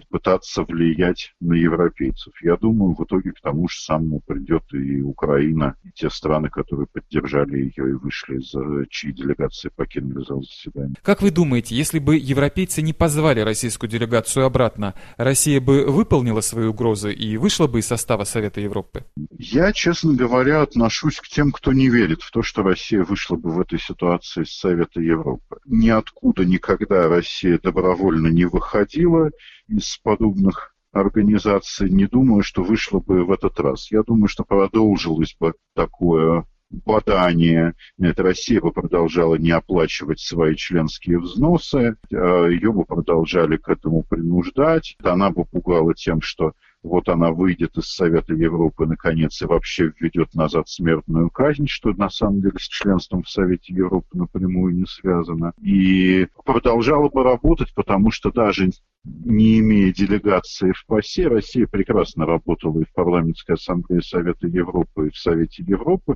пытаться 0.09 0.63
влиять 0.63 1.33
на 1.39 1.53
европейцев. 1.53 2.33
Я 2.43 2.57
думаю, 2.57 2.95
в 2.95 3.03
итоге 3.03 3.31
к 3.31 3.41
тому 3.41 3.67
же 3.69 3.79
самому 3.79 4.21
придет 4.25 4.63
и 4.73 5.01
Украина, 5.01 5.75
и 5.83 5.91
те 5.91 6.09
страны, 6.09 6.49
которые 6.49 6.87
поддержали 6.87 7.57
ее 7.57 7.89
и 7.89 7.93
вышли, 7.93 8.37
из 8.39 8.89
чьи 8.89 9.13
делегации 9.13 9.69
покинули 9.73 10.23
зал 10.25 10.43
заседания. 10.43 10.95
Как 11.01 11.21
вы 11.21 11.31
думаете, 11.31 11.75
если 11.75 11.99
бы 11.99 12.17
европейцы 12.17 12.81
не 12.81 12.93
позвали 12.93 13.39
российскую 13.39 13.89
делегацию 13.89 14.45
обратно, 14.45 14.95
Россия 15.17 15.61
бы 15.61 15.85
выполнила 15.85 16.41
свои 16.41 16.65
угрозы 16.65 17.13
и 17.13 17.37
вышла 17.37 17.67
бы 17.67 17.79
из 17.79 17.87
состава 17.87 18.25
Совета 18.25 18.59
Европы? 18.61 19.05
Я, 19.37 19.71
честно 19.71 20.13
говоря, 20.13 20.61
отношусь 20.61 21.19
к 21.19 21.27
тем, 21.27 21.51
кто 21.51 21.71
не 21.71 21.89
верит 21.89 22.21
в 22.21 22.31
то, 22.31 22.43
что 22.43 22.63
Россия 22.63 23.03
вышла 23.03 23.37
бы 23.37 23.51
в 23.51 23.59
этой 23.61 23.79
ситуации 23.79 24.43
из 24.43 24.57
Совета 24.57 24.99
Европы. 24.99 25.57
Ниоткуда 25.65 26.45
никогда 26.45 27.07
Россия 27.07 27.59
добровольно 27.61 28.27
не 28.27 28.45
выходила, 28.45 29.31
из 29.69 29.97
подобных 29.97 30.75
организаций, 30.91 31.89
не 31.89 32.07
думаю, 32.07 32.43
что 32.43 32.63
вышло 32.63 32.99
бы 32.99 33.23
в 33.23 33.31
этот 33.31 33.59
раз. 33.59 33.91
Я 33.91 34.03
думаю, 34.03 34.27
что 34.27 34.43
продолжилось 34.43 35.35
бы 35.39 35.53
такое 35.75 36.45
бадания. 36.69 37.75
Нет, 37.97 38.19
Россия 38.19 38.61
бы 38.61 38.71
продолжала 38.71 39.35
не 39.35 39.51
оплачивать 39.51 40.19
свои 40.19 40.55
членские 40.55 41.19
взносы, 41.19 41.95
а 42.11 42.47
ее 42.47 42.71
бы 42.71 42.85
продолжали 42.85 43.57
к 43.57 43.69
этому 43.69 44.03
принуждать. 44.03 44.95
Она 45.03 45.29
бы 45.29 45.45
пугала 45.45 45.93
тем, 45.93 46.21
что 46.21 46.53
вот 46.81 47.09
она 47.09 47.31
выйдет 47.31 47.77
из 47.77 47.93
Совета 47.93 48.33
Европы 48.33 48.85
наконец 48.85 49.41
и 49.41 49.45
вообще 49.45 49.91
введет 49.99 50.33
назад 50.33 50.69
смертную 50.69 51.29
казнь, 51.29 51.67
что 51.67 51.91
на 51.91 52.09
самом 52.09 52.41
деле 52.41 52.57
с 52.57 52.67
членством 52.67 53.23
в 53.23 53.29
Совете 53.29 53.73
Европы 53.73 54.17
напрямую 54.17 54.75
не 54.75 54.85
связано. 54.85 55.53
И 55.61 56.27
продолжала 56.45 57.09
бы 57.09 57.23
работать, 57.23 57.73
потому 57.75 58.11
что 58.11 58.31
даже 58.31 58.69
не 59.03 59.59
имея 59.59 59.93
делегации 59.93 60.71
в 60.71 60.85
ПАСЕ, 60.85 61.27
Россия 61.27 61.67
прекрасно 61.67 62.25
работала 62.25 62.79
и 62.81 62.85
в 62.85 62.93
парламентской 62.93 63.53
ассамблее 63.53 64.01
Совета 64.01 64.47
Европы, 64.47 65.07
и 65.07 65.11
в 65.11 65.17
Совете 65.17 65.63
Европы, 65.63 66.15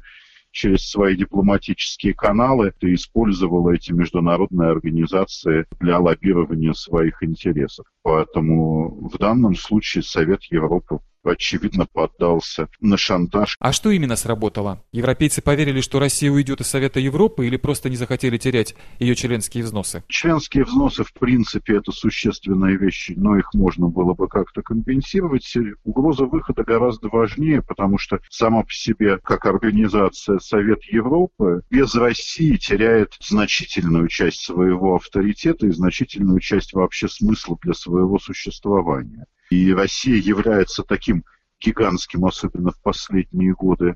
через 0.52 0.88
свои 0.88 1.16
дипломатические 1.16 2.14
каналы 2.14 2.74
и 2.82 2.94
использовала 2.94 3.72
эти 3.72 3.92
международные 3.92 4.70
организации 4.70 5.66
для 5.80 5.98
лоббирования 6.00 6.74
своих 6.74 7.24
интересов. 7.24 7.88
Поэтому 8.04 9.10
в 9.10 9.18
данном 9.18 9.56
случае 9.56 10.04
Совет 10.04 10.44
Европы 10.52 11.00
очевидно, 11.32 11.86
поддался 11.86 12.68
на 12.80 12.98
шантаж. 12.98 13.56
А 13.60 13.72
что 13.72 13.92
именно 13.92 14.16
сработало? 14.16 14.84
Европейцы 14.92 15.42
поверили, 15.42 15.82
что 15.82 16.00
Россия 16.00 16.32
уйдет 16.32 16.62
из 16.62 16.68
Совета 16.68 17.00
Европы 17.00 17.48
или 17.48 17.58
просто 17.58 17.90
не 17.90 17.96
захотели 17.96 18.38
терять 18.38 18.76
ее 19.00 19.16
членские 19.16 19.64
взносы? 19.64 20.04
Членские 20.08 20.66
взносы, 20.66 21.04
в 21.04 21.14
принципе, 21.14 21.78
это 21.78 21.92
существенные 21.92 22.78
вещи, 22.78 23.14
но 23.16 23.38
их 23.38 23.54
можно 23.54 23.88
было 23.88 24.14
бы 24.14 24.28
как-то 24.28 24.62
компенсировать. 24.62 25.54
Угроза 25.84 26.26
выхода 26.26 26.64
гораздо 26.64 27.10
важнее, 27.10 27.62
потому 27.62 27.98
что 27.98 28.20
сама 28.30 28.64
по 28.64 28.72
себе, 28.72 29.18
как 29.24 29.46
организация 29.46 30.40
Совет 30.40 30.84
Европы, 30.86 31.62
без 31.70 31.96
России 31.96 32.58
теряет 32.58 33.16
значительную 33.22 34.08
часть 34.08 34.44
своего 34.44 34.96
авторитета 34.96 35.68
и 35.68 35.72
значительную 35.72 36.40
часть 36.40 36.74
вообще 36.74 37.08
смысла 37.08 37.58
для 37.62 37.74
своего 37.74 38.20
существования. 38.20 39.26
И 39.54 39.72
Россия 39.72 40.16
является 40.16 40.82
таким 40.82 41.24
гигантским, 41.62 42.26
особенно 42.26 42.72
в 42.72 42.82
последние 42.82 43.54
годы, 43.54 43.96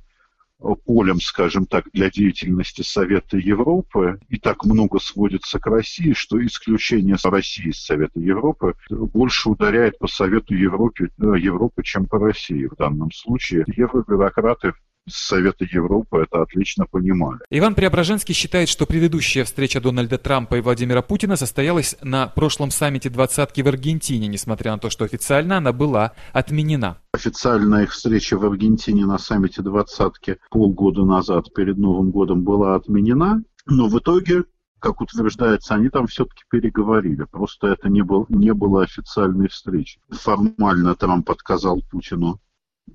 полем, 0.85 1.19
скажем 1.19 1.65
так, 1.65 1.85
для 1.93 2.11
деятельности 2.11 2.83
Совета 2.83 3.37
Европы, 3.37 4.19
и 4.29 4.37
так 4.37 4.65
много 4.65 4.99
сводится 4.99 5.59
к 5.59 5.65
России, 5.65 6.13
что 6.13 6.43
исключение 6.45 7.15
России 7.23 7.69
из 7.69 7.83
Совета 7.83 8.19
Европы 8.19 8.75
больше 8.91 9.49
ударяет 9.49 9.97
по 9.97 10.07
Совету 10.07 10.53
Европы, 10.53 11.09
э, 11.17 11.39
Европы 11.39 11.81
чем 11.81 12.05
по 12.05 12.19
России 12.19 12.67
в 12.67 12.75
данном 12.75 13.11
случае. 13.11 13.65
Евробюрократы 13.67 14.73
Совета 15.07 15.65
Европы 15.65 16.19
это 16.19 16.41
отлично 16.41 16.85
понимали. 16.85 17.39
Иван 17.49 17.75
Преображенский 17.75 18.33
считает, 18.33 18.69
что 18.69 18.85
предыдущая 18.85 19.43
встреча 19.43 19.79
Дональда 19.81 20.17
Трампа 20.17 20.55
и 20.55 20.61
Владимира 20.61 21.01
Путина 21.01 21.35
состоялась 21.35 21.97
на 22.01 22.27
прошлом 22.27 22.71
саммите 22.71 23.09
двадцатки 23.09 23.61
в 23.61 23.67
Аргентине, 23.67 24.27
несмотря 24.27 24.71
на 24.73 24.79
то, 24.79 24.89
что 24.89 25.05
официально 25.05 25.57
она 25.57 25.73
была 25.73 26.13
отменена. 26.33 26.97
Официальная 27.13 27.83
их 27.83 27.91
встреча 27.91 28.37
в 28.37 28.45
Аргентине 28.45 29.05
на 29.05 29.17
саммите 29.17 29.61
двадцатки 29.61 30.37
полгода 30.49 31.03
назад 31.03 31.53
перед 31.53 31.77
Новым 31.77 32.11
годом 32.11 32.43
была 32.43 32.75
отменена, 32.75 33.41
но 33.65 33.87
в 33.87 33.97
итоге 33.97 34.43
как 34.79 35.01
утверждается, 35.01 35.75
они 35.75 35.89
там 35.89 36.07
все-таки 36.07 36.43
переговорили. 36.49 37.25
Просто 37.31 37.67
это 37.67 37.89
не, 37.89 38.03
был, 38.03 38.25
не 38.29 38.53
было 38.53 38.83
официальной 38.83 39.47
встречи. 39.47 39.99
Формально 40.09 40.95
Трамп 40.95 41.29
отказал 41.31 41.81
Путину 41.89 42.39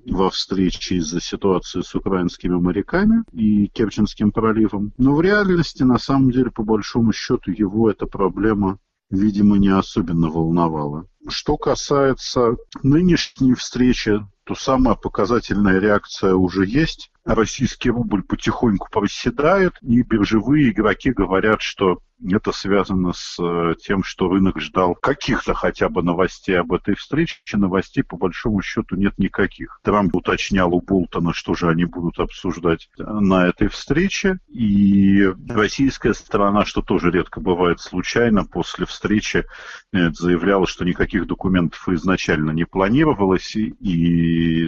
во 0.05 0.29
встрече 0.29 0.95
из-за 0.95 1.21
ситуации 1.21 1.81
с 1.81 1.95
украинскими 1.95 2.55
моряками 2.55 3.23
и 3.31 3.67
Керченским 3.67 4.31
проливом. 4.31 4.93
Но 4.97 5.15
в 5.15 5.21
реальности, 5.21 5.83
на 5.83 5.97
самом 5.97 6.31
деле, 6.31 6.51
по 6.51 6.63
большому 6.63 7.13
счету, 7.13 7.51
его 7.51 7.89
эта 7.89 8.05
проблема, 8.05 8.79
видимо, 9.09 9.57
не 9.57 9.69
особенно 9.69 10.29
волновала. 10.29 11.07
Что 11.27 11.57
касается 11.57 12.57
нынешней 12.81 13.53
встречи, 13.53 14.19
то 14.45 14.55
самая 14.55 14.95
показательная 14.95 15.79
реакция 15.79 16.33
уже 16.33 16.65
есть. 16.65 17.11
Российский 17.25 17.89
рубль 17.89 18.23
потихоньку 18.23 18.89
проседает, 18.91 19.75
и 19.81 20.01
биржевые 20.01 20.71
игроки 20.71 21.11
говорят, 21.11 21.61
что 21.61 21.99
это 22.31 22.51
связано 22.51 23.11
с 23.13 23.37
э, 23.39 23.75
тем, 23.81 24.03
что 24.03 24.29
рынок 24.29 24.59
ждал 24.61 24.95
каких-то 24.95 25.53
хотя 25.53 25.89
бы 25.89 26.03
новостей 26.03 26.59
об 26.59 26.71
этой 26.71 26.95
встрече. 26.95 27.35
Новостей, 27.53 28.03
по 28.03 28.17
большому 28.17 28.61
счету, 28.61 28.95
нет 28.95 29.17
никаких. 29.17 29.79
Трамп 29.83 30.15
уточнял 30.15 30.73
у 30.73 30.81
Болтона, 30.81 31.33
что 31.33 31.53
же 31.53 31.69
они 31.69 31.85
будут 31.85 32.19
обсуждать 32.19 32.89
на 32.97 33.47
этой 33.47 33.67
встрече. 33.67 34.39
И 34.47 35.29
российская 35.49 36.13
сторона, 36.13 36.65
что 36.65 36.81
тоже 36.81 37.11
редко 37.11 37.39
бывает 37.39 37.79
случайно, 37.79 38.45
после 38.45 38.85
встречи 38.85 39.45
э, 39.91 40.11
заявляла, 40.11 40.65
что 40.65 40.85
никаких 40.85 41.27
документов 41.27 41.87
изначально 41.89 42.51
не 42.51 42.65
планировалось. 42.65 43.55
И, 43.55 43.73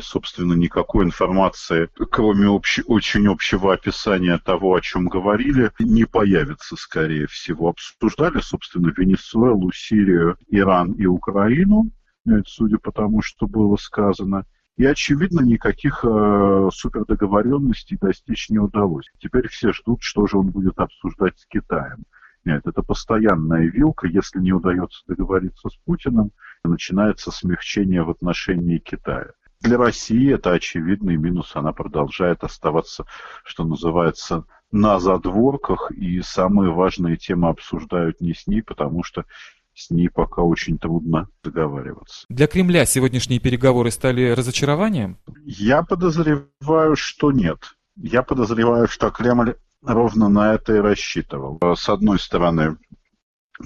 собственно, 0.02 0.54
никакой 0.54 1.06
информации, 1.06 1.90
кроме 2.12 2.48
общ... 2.48 2.80
очень 2.86 3.28
общего 3.28 3.74
описания 3.74 4.38
того, 4.38 4.76
о 4.76 4.82
чем 4.82 5.08
говорили, 5.08 5.72
не 5.80 6.06
появится, 6.06 6.76
скорее 6.76 7.28
всего 7.28 7.70
обсуждали, 7.70 8.40
собственно, 8.40 8.94
Венесуэлу, 8.96 9.72
Сирию, 9.72 10.38
Иран 10.50 10.94
и 10.94 11.06
Украину, 11.06 11.92
судя 12.46 12.78
по 12.78 12.92
тому, 12.92 13.22
что 13.22 13.48
было 13.48 13.76
сказано. 13.78 14.46
И, 14.78 14.86
очевидно, 14.86 15.40
никаких 15.40 16.04
э, 16.04 16.70
супердоговоренностей 16.74 17.98
достичь 17.98 18.50
не 18.50 18.60
удалось. 18.60 19.06
Теперь 19.20 19.48
все 19.48 19.72
ждут, 19.72 20.02
что 20.02 20.28
же 20.28 20.38
он 20.38 20.50
будет 20.50 20.78
обсуждать 20.80 21.40
с 21.40 21.46
Китаем. 21.46 22.04
Нет, 22.44 22.62
это 22.68 22.84
постоянная 22.84 23.68
вилка. 23.68 24.08
Если 24.08 24.40
не 24.40 24.52
удается 24.52 25.02
договориться 25.08 25.70
с 25.70 25.76
Путиным, 25.86 26.32
начинается 26.64 27.32
смягчение 27.32 28.04
в 28.04 28.10
отношении 28.10 28.80
Китая. 28.80 29.32
Для 29.66 29.78
России 29.78 30.32
это 30.32 30.52
очевидный 30.52 31.18
минус. 31.18 31.56
Она 31.56 31.74
продолжает 31.74 32.44
оставаться, 32.44 33.06
что 33.44 33.64
называется, 33.64 34.46
на 34.72 35.00
задворках, 35.00 35.92
и 35.92 36.22
самые 36.22 36.72
важные 36.72 37.18
темы 37.18 37.50
обсуждают 37.50 38.22
не 38.22 38.36
с 38.36 38.46
ней, 38.46 38.62
потому 38.62 39.04
что 39.04 39.26
с 39.74 39.90
ней 39.90 40.10
пока 40.10 40.44
очень 40.44 40.78
трудно 40.78 41.30
договариваться. 41.44 42.26
Для 42.30 42.46
Кремля 42.46 42.86
сегодняшние 42.86 43.40
переговоры 43.40 43.90
стали 43.90 44.30
разочарованием? 44.30 45.18
Я 45.44 45.82
подозреваю, 45.82 46.96
что 46.96 47.32
нет. 47.32 47.58
Я 47.96 48.22
подозреваю, 48.22 48.88
что 48.88 49.10
Кремль 49.10 49.56
ровно 49.84 50.30
на 50.30 50.54
это 50.54 50.76
и 50.76 50.80
рассчитывал. 50.80 51.60
С 51.76 51.90
одной 51.90 52.20
стороны, 52.20 52.78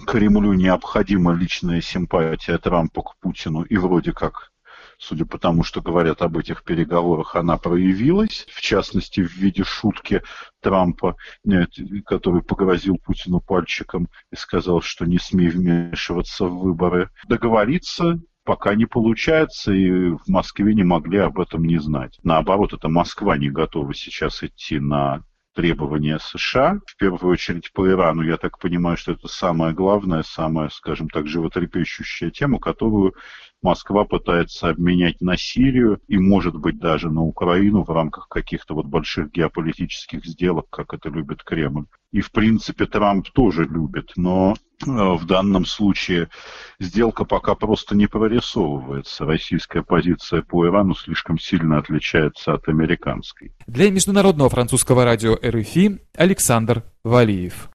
Кремлю 0.08 0.54
необходима 0.54 1.34
личная 1.34 1.82
симпатия 1.82 2.58
Трампа 2.58 3.02
к 3.02 3.18
Путину 3.20 3.64
и 3.64 3.76
вроде 3.76 4.14
как 4.14 4.52
судя 5.00 5.26
по 5.26 5.40
тому, 5.40 5.64
что 5.64 5.82
говорят 5.82 6.22
об 6.22 6.38
этих 6.38 6.64
переговорах, 6.64 7.36
она 7.36 7.58
проявилась, 7.58 8.46
в 8.52 8.62
частности, 8.62 9.22
в 9.22 9.34
виде 9.34 9.64
шутки 9.64 10.22
Трампа, 10.62 11.16
который 12.06 12.44
погрозил 12.44 12.98
Путину 12.98 13.40
пальчиком 13.40 14.10
и 14.32 14.36
сказал, 14.36 14.82
что 14.82 15.06
не 15.06 15.18
смей 15.18 15.48
вмешиваться 15.48 16.46
в 16.46 16.60
выборы. 16.60 17.10
Договориться 17.28 18.20
пока 18.44 18.76
не 18.76 18.86
получается, 18.86 19.72
и 19.72 20.12
в 20.12 20.28
Москве 20.28 20.74
не 20.74 20.84
могли 20.84 21.20
об 21.20 21.40
этом 21.40 21.64
не 21.64 21.80
знать. 21.80 22.20
Наоборот, 22.24 22.74
это 22.74 22.90
Москва 22.90 23.38
не 23.38 23.50
готова 23.50 23.94
сейчас 23.94 24.44
идти 24.44 24.80
на 24.80 25.24
требования 25.54 26.20
США, 26.20 26.80
в 26.86 26.96
первую 26.98 27.34
очередь 27.34 27.72
по 27.74 27.88
Ирану. 27.90 28.22
Я 28.22 28.38
так 28.38 28.60
понимаю, 28.60 28.98
что 28.98 29.12
это 29.12 29.28
самая 29.28 29.74
главная, 29.74 30.24
самая, 30.24 30.70
скажем 30.70 31.10
так, 31.10 31.28
животрепещущая 31.28 32.32
тема, 32.32 32.60
которую 32.60 33.14
Москва 33.62 34.06
пытается 34.06 34.70
обменять 34.70 35.20
на 35.20 35.38
Сирию 35.38 36.00
и, 36.08 36.18
может 36.18 36.56
быть, 36.56 36.80
даже 36.80 37.10
на 37.10 37.22
Украину 37.22 37.84
в 37.84 37.90
рамках 37.90 38.30
каких-то 38.30 38.74
вот 38.74 38.86
больших 38.86 39.32
геополитических 39.32 40.26
сделок, 40.26 40.68
как 40.70 40.94
это 40.94 41.10
любит 41.10 41.44
Кремль. 41.44 41.86
И, 42.12 42.22
в 42.22 42.32
принципе, 42.32 42.86
Трамп 42.86 43.30
тоже 43.30 43.66
любит, 43.66 44.14
но 44.16 44.56
э, 44.56 44.86
в 44.88 45.26
данном 45.26 45.66
случае 45.66 46.30
сделка 46.80 47.26
пока 47.26 47.54
просто 47.54 47.96
не 47.96 48.08
прорисовывается. 48.08 49.26
Российская 49.26 49.84
позиция 49.84 50.42
по 50.42 50.66
Ирану 50.66 50.96
слишком 50.96 51.38
сильно 51.38 51.78
отличается 51.78 52.54
от 52.54 52.68
американской. 52.70 53.52
Для 53.68 53.92
международного 53.92 54.50
французского 54.50 55.04
радио 55.04 55.36
РФИ 55.36 56.00
Александр 56.16 56.84
Валиев. 57.04 57.68